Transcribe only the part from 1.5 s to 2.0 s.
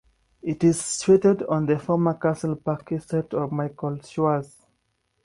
the